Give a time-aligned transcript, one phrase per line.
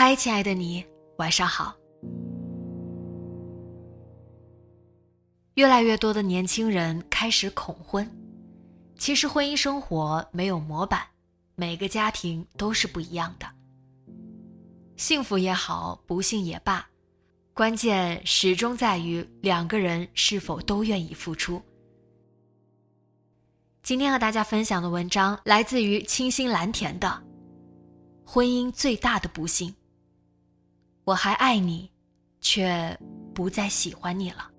[0.00, 1.74] 嗨，亲爱的你，晚上好。
[5.54, 8.08] 越来越多的年轻人开始恐婚。
[8.96, 11.04] 其实婚姻生活没有模板，
[11.56, 13.46] 每个家庭都是不一样的。
[14.96, 16.88] 幸福也好，不幸也罢，
[17.52, 21.60] 关键始终在于两个人是否都愿意付出。
[23.82, 27.08] 今天和大家分享的文章来自于清新蓝田的
[28.24, 29.68] 《婚姻最大的不幸》。
[31.08, 31.90] 我还爱你，
[32.38, 32.94] 却
[33.34, 34.50] 不再喜欢你了。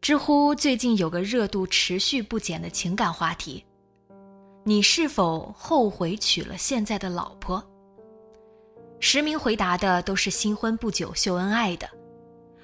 [0.00, 3.64] 知乎最近有个热度持续不减的情感话题：
[4.64, 7.64] 你是否后悔娶了现在的老婆？
[8.98, 11.88] 实名回答的都是新婚不久秀恩爱的，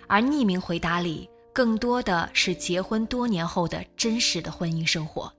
[0.08, 5.30] 而匿名回答里更多的是结婚多年后的真实的婚姻生活。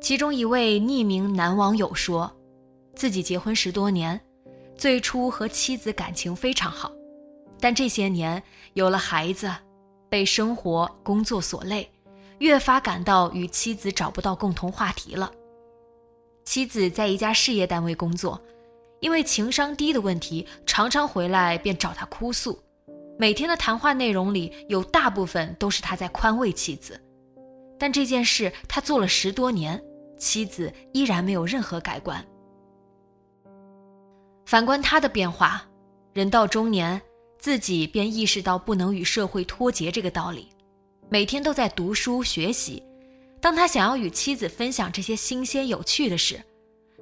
[0.00, 2.32] 其中一位匿名男网友说，
[2.94, 4.20] 自己结婚十多年，
[4.76, 6.92] 最初和妻子感情非常好，
[7.58, 8.40] 但这些年
[8.74, 9.52] 有了孩子。
[10.08, 11.90] 被生活、工作所累，
[12.38, 15.32] 越发感到与妻子找不到共同话题了。
[16.44, 18.40] 妻子在一家事业单位工作，
[19.00, 22.56] 因为情商低的问题，常常回来便找他哭诉。
[23.18, 27.00] 每天的谈话内容里有大部分都是他在宽慰妻子，
[27.78, 29.82] 但这件事他做了十多年，
[30.18, 32.24] 妻子依然没有任何改观。
[34.46, 35.66] 反观他的变化，
[36.12, 37.00] 人到中年。
[37.40, 40.48] 自己便意识到不能与社会脱节这个道理，
[41.08, 42.82] 每天都在读书学习。
[43.40, 46.42] 当他想要与妻子分享这些新鲜有趣的事，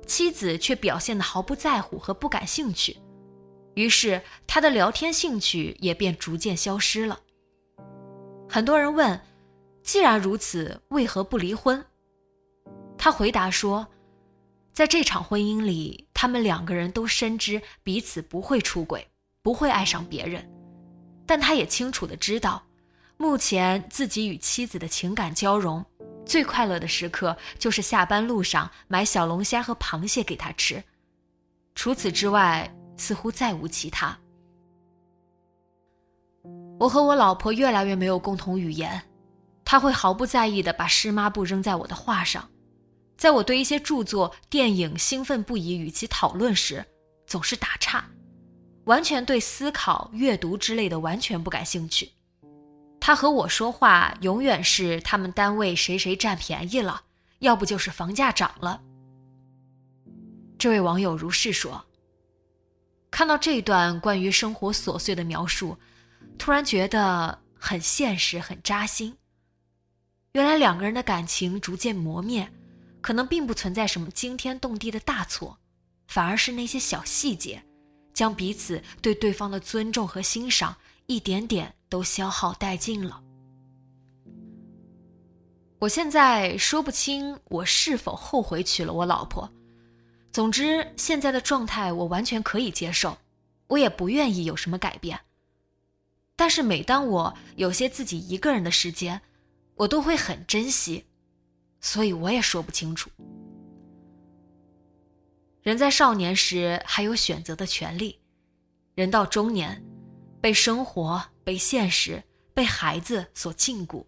[0.06, 2.94] 妻子却表现得毫不在乎和不感兴趣，
[3.76, 7.20] 于是他的聊天兴趣也便逐渐消失了。
[8.48, 9.18] 很多人问
[9.82, 11.82] ：“既然如此，为何不离婚？”
[12.98, 13.86] 他回答说
[14.74, 19.06] ：“在这场婚姻里，他们两个人都深知彼此不会出轨。”
[19.46, 20.44] 不会爱上别人，
[21.24, 22.66] 但他也清楚的知道，
[23.16, 25.86] 目前自己与妻子的情感交融，
[26.26, 30.82] 最快乐的时刻就是下班路上买小龙虾和螃蟹给他吃，
[31.76, 34.18] 除此之外似乎再无其他。
[36.78, 39.02] 我和我老婆越来越没有共同语言，
[39.64, 42.50] 他会毫不在意的把湿抹布扔在我的画上，
[43.16, 46.84] 在我对一些著作、电影兴奋不已与其讨论时，
[47.26, 48.04] 总是打岔。
[48.84, 52.12] 完全对思考、阅读之类的完全不感兴趣。
[53.00, 57.02] 他和我说话，永远是他们单位谁谁占便宜了，
[57.38, 58.82] 要不就是房价涨了。
[60.58, 61.85] 这位网友如是说。
[63.16, 65.74] 看到这段关于生活琐碎的描述，
[66.36, 69.16] 突然觉得很现实、很扎心。
[70.32, 72.46] 原来两个人的感情逐渐磨灭，
[73.00, 75.58] 可能并不存在什么惊天动地的大错，
[76.06, 77.64] 反而是那些小细节。
[78.12, 80.76] 将彼此对对方的尊重和欣赏
[81.06, 83.22] 一点点都消耗殆尽了。
[85.78, 89.50] 我现在说不清我是否后悔娶了我老婆，
[90.36, 93.16] 总之现在的状态我完全可以接受，
[93.68, 95.18] 我也不愿意有什么改变。
[96.36, 99.18] 但是每当我有些自己一个人的时间，
[99.76, 101.06] 我都会很珍惜，
[101.80, 103.08] 所以我也说不清楚。
[105.62, 108.20] 人在少年时还有选择的权利，
[108.94, 109.82] 人到中年，
[110.38, 112.22] 被生活、被现实、
[112.52, 114.04] 被孩子所禁锢，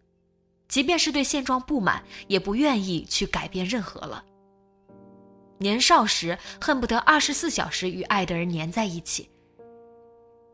[0.68, 4.22] 即便是对现状不满，也不愿意去改变任何了。
[5.58, 9.28] 年少时恨不得二十四小时与爱的人黏在一起。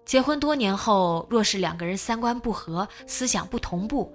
[0.04, 4.12] 结婚多年后，若是两个人三观不合、思想不同步，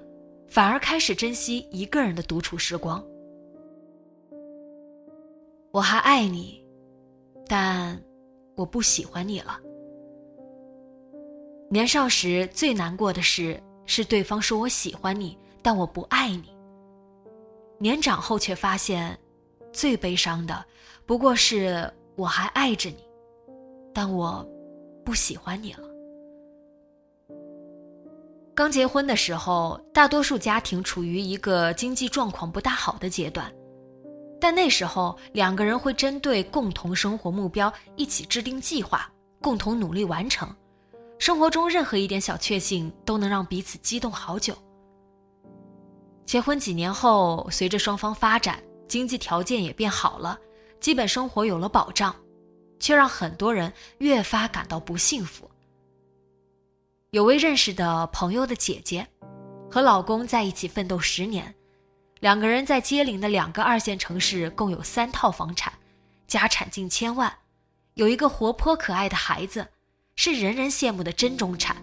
[0.47, 3.03] 反而开始珍惜一个人的独处时光。
[5.71, 6.63] 我还爱你，
[7.47, 7.99] 但
[8.55, 9.59] 我不喜欢你了。
[11.69, 16.55] 年少时最难过的事是对方说我喜欢你，但我不爱你。
[17.79, 19.17] 年长后却发现，
[19.71, 20.65] 最悲伤的
[21.05, 22.97] 不过是我还爱着你，
[23.93, 24.47] 但我
[25.03, 25.83] 不喜欢你了。
[28.53, 33.49] 刚结婚的时候，大多数家庭处于一个经济状况不大好的阶段，
[34.39, 39.09] 但那时候两个人会针对共同生活目标一起制定计划，
[39.41, 40.53] 共同努力完成。
[41.19, 44.53] 生活中任何一点小确幸都能让彼此激动好久。
[46.25, 50.37] 结婚几年后，随着双方发展，经济条件也变好了，
[50.81, 52.13] 基本生活有了保障，
[52.79, 55.49] 却让很多人越发感到不幸福。
[57.11, 59.07] 有位认识的朋友的姐姐，
[59.71, 61.53] 和老公在一起奋斗十年，
[62.19, 65.71] 两个人在接邻的两个二线城市共有三套房产，
[66.27, 67.31] 家产近千万，
[67.93, 69.67] 有一个活泼可爱的孩子，
[70.15, 71.77] 是人人羡慕的真中产。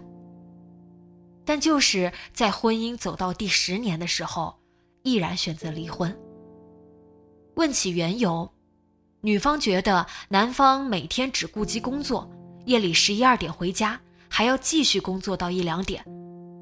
[1.45, 4.53] 但就是在婚姻走到第十年的时候，
[5.03, 6.13] 毅然选择离婚。
[7.57, 8.47] 问起缘由，
[9.21, 12.29] 女方觉得男方每天只顾及工作，
[12.65, 13.99] 夜里十一二点回家。
[14.29, 16.05] 还要继续工作到一两点，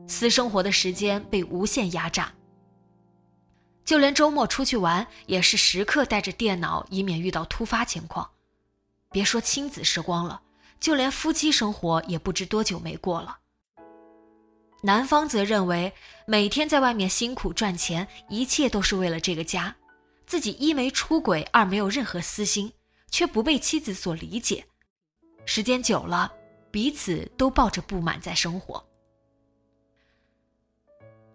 [0.07, 2.31] 私生活的时间被无限压榨。
[3.83, 8.29] 就连周末出去玩，也是时刻带着电脑，以免遇到突发情况。
[9.11, 10.39] 别说亲子时光了，
[10.79, 13.39] 就连夫妻生活也不知多久没过了。
[14.83, 15.91] 男方则认为，
[16.25, 19.75] 每天在外面辛苦赚钱，一切都是为了这个家，
[20.25, 22.71] 自己一没出轨，二没有任何私心，
[23.09, 24.65] 却不被妻子所理解。
[25.45, 26.31] 时间久了。
[26.71, 28.85] 彼此都抱着不满在生活。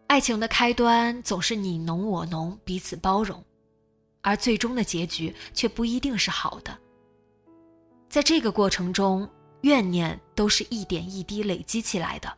[0.07, 3.43] 爱情的开端总是你侬我侬，彼此包容，
[4.21, 6.79] 而最终的结局却不一定是好的。
[8.11, 9.27] 在这个过程中，
[9.63, 12.31] 怨念都是一点一滴累积起来的。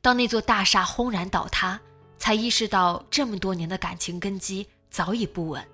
[0.00, 1.80] 当那座大厦轰然倒塌，
[2.18, 5.66] 才意识到这么多年的感情根基早已不稳。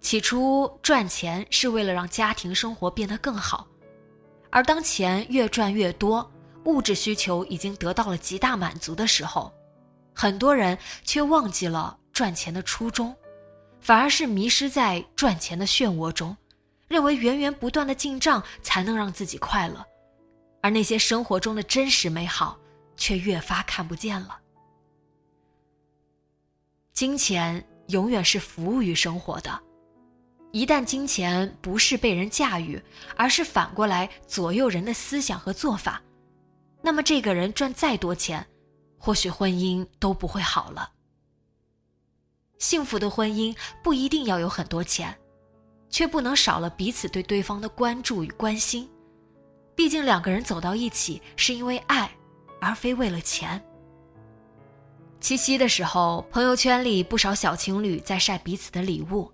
[0.00, 3.66] 起初赚钱是为了让家庭生活变得更好，
[4.50, 6.30] 而当钱越赚越多，
[6.64, 9.52] 物质需求已经得到了极大满足的时候，
[10.14, 13.14] 很多人却忘记了赚钱的初衷，
[13.80, 16.36] 反而是迷失在赚钱的漩涡中，
[16.86, 19.84] 认为源源不断的进账才能让自己快乐，
[20.62, 22.56] 而那些生活中的真实美好
[22.96, 24.38] 却越发看不见了。
[26.98, 29.56] 金钱永远是服务于生活的。
[30.50, 32.82] 一旦金钱不是被人驾驭，
[33.16, 36.02] 而是反过来左右人的思想和做法，
[36.82, 38.44] 那么这个人赚再多钱，
[38.98, 40.90] 或许婚姻都不会好了。
[42.58, 45.16] 幸福的婚姻不一定要有很多钱，
[45.88, 48.90] 却不能少了彼此对对方的关注与关心。
[49.76, 52.10] 毕竟两个人走到一起是因为爱，
[52.60, 53.64] 而非为了钱。
[55.20, 59.30] 七夕的时候，朋友圈里不少小情侣在晒彼此的礼物。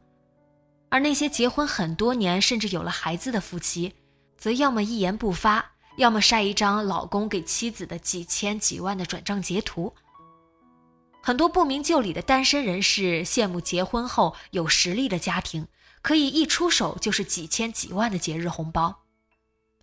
[0.89, 3.93] 而那些结婚很多年甚至有了孩子的夫妻，
[4.39, 9.93] 则要么一言不发，要么晒一张老公给妻子的几千几万的转账截图。
[11.23, 15.67] 很多不明就里的单身人士羡慕结婚后有实力的家庭，
[16.01, 19.03] 可以一出手就是几千几万的节日红包。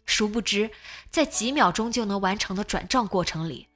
[0.06, 0.72] 殊不知，
[1.10, 3.68] 在几秒钟就能完成的转账过程里，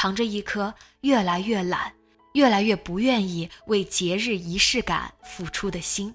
[0.00, 1.92] 藏着一颗越来越懒、
[2.32, 6.14] 越来越不愿意为节日仪式感付出的心。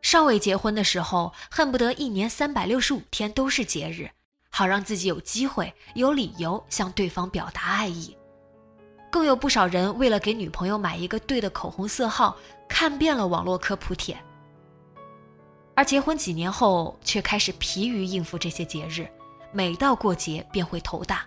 [0.00, 4.08] 尚未结婚的时候，恨不得一年三百六十五天都是节日，
[4.48, 8.16] 好让自己有机会、有理由向对方表达爱意。
[9.10, 12.36] 更有不少人为了给女朋友买一个对的口红色号，
[12.68, 14.16] 看遍了网络科普帖。
[15.74, 19.08] 而结婚几年后，却开始疲于应付这些节日，
[19.50, 21.26] 每到过节便会头大。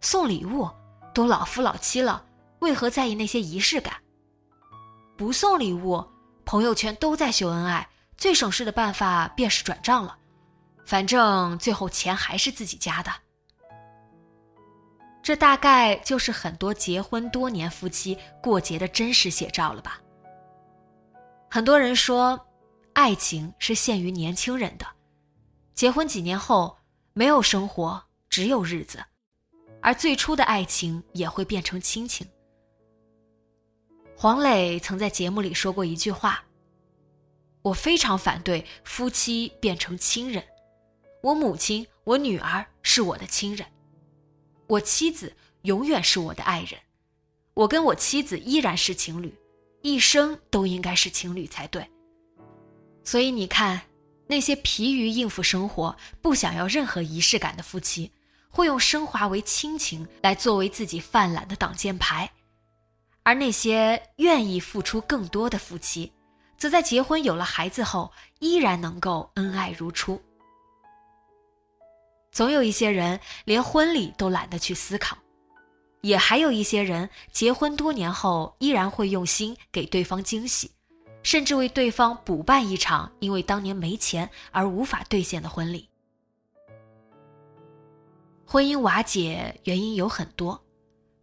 [0.00, 0.70] 送礼物
[1.14, 2.24] 都老夫老妻了，
[2.60, 3.94] 为何在意那些仪式感？
[5.16, 6.04] 不送礼物。
[6.44, 10.16] 朋友圈都在秀恩爱，最省事的办法便是转账了，
[10.84, 13.10] 反正最后钱还是自己家的。
[15.24, 20.00] 这大概就是很多结婚多年夫妻过节的真实写照了吧。
[21.50, 22.46] 很多人说，
[22.92, 24.86] 爱情是限于年轻人的，
[25.74, 26.78] 结婚几年后
[27.12, 28.00] 没有生活，
[28.30, 29.04] 只有日子，
[29.80, 32.26] 而最初的爱情也会变成亲情。
[34.16, 36.42] 黄磊曾在节目里说过一句话
[37.62, 40.42] ：“我非常反对夫妻变成亲人，
[41.22, 43.66] 我母亲、我女儿是我的亲人，
[44.66, 46.80] 我妻子永远是我的爱人，
[47.54, 49.32] 我跟我妻子依然是情侣，
[49.82, 51.86] 一生都应该是情侣才对。
[53.04, 53.82] 所以你看，
[54.26, 58.10] 那些疲于应付生活、不想要任何仪式感的夫妻。”
[58.50, 62.30] 会用升华为亲情来作为自己犯懒的挡箭牌，
[63.22, 66.12] 而那些愿意付出更多的夫妻，
[66.56, 70.20] 则在结婚有了孩子后依然能够恩爱如初。
[72.32, 75.16] 总有一些人连婚礼都懒得去思考，
[76.02, 80.70] 也还有一些人结婚多年后依然会用心给对方惊喜，
[81.22, 85.88] 甚至为对方补办一场因为当年没钱而无法兑现的婚礼。
[88.48, 90.62] 婚姻瓦解原因有很多，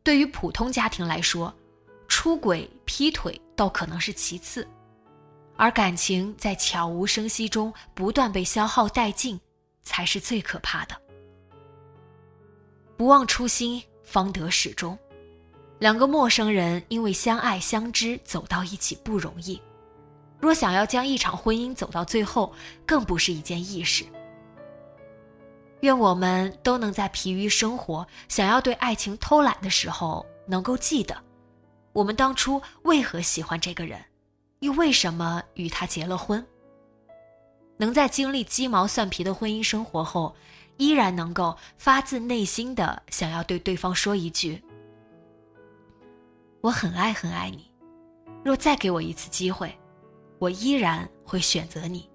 [0.03, 1.53] 对于普通家庭来说，
[2.09, 4.67] 出轨、劈腿倒可能是其次，
[5.55, 9.39] 而感情在悄无声息中不断被消耗殆尽，
[9.83, 10.95] 才是最可怕的。
[12.97, 14.97] 不忘初心，方得始终。
[15.79, 19.61] 两个陌生人因为相爱相知走到一起不容易，
[20.41, 22.53] 若想要将一场婚姻走到最后，
[22.85, 24.03] 更不是一件易事。
[25.83, 31.21] 愿我们都能在疲于生活、想要对爱情偷懒的时候，能够记得，
[31.91, 34.01] 我们当初为何喜欢这个人，
[34.61, 36.45] 又为什么与他结了婚。
[37.75, 40.33] 能在经历鸡毛蒜皮的婚姻生活后，
[40.77, 44.63] 依然能够发自内心的想要对对方说一句
[46.63, 47.69] ：“我很爱很爱你。”
[48.41, 49.77] 若再给我一次机会，
[50.39, 52.09] 我依然会选择你，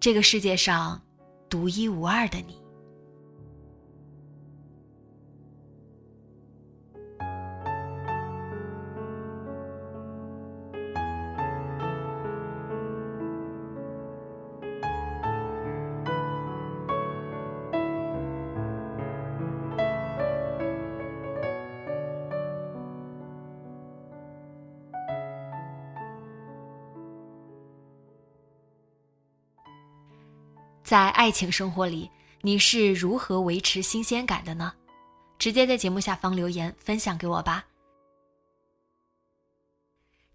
[0.00, 1.00] 这个世界上
[1.48, 2.60] 独一无二的你。
[30.92, 32.10] 在爱情生活里，
[32.42, 34.74] 你是如何维持新鲜感的呢？
[35.38, 37.64] 直接在节目下方留言分享给我吧。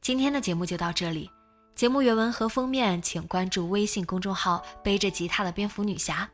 [0.01, 1.29] 今天的节目就到这里，
[1.75, 6.27] 节目原文和封面请关注微信公众号“背着吉他的蝙蝠女侠”。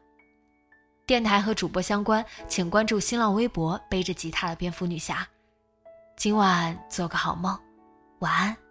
[1.06, 5.28] 电台和主播相关，请关注新浪微博“背着吉他的蝙蝠女侠”。
[6.16, 7.60] 今晚做个好梦，
[8.20, 8.63] 晚安。